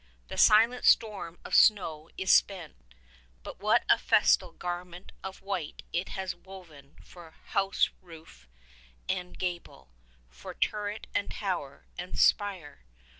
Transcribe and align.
The 0.29 0.35
silent 0.37 0.83
storm 0.83 1.37
of 1.45 1.53
snow 1.53 2.09
is 2.17 2.33
spent; 2.33 2.75
but 3.43 3.59
what 3.59 3.83
a 3.87 3.99
festal 3.99 4.51
garment 4.51 5.11
of 5.23 5.43
white 5.43 5.83
it 5.93 6.09
has 6.17 6.33
woven 6.33 6.95
for 7.03 7.29
house 7.29 7.91
roof 8.01 8.47
and 9.07 9.37
gable, 9.37 9.91
for 10.31 10.55
turret 10.55 11.05
and 11.13 11.29
tower 11.29 11.85
and 11.99 12.17
spire! 12.17 12.83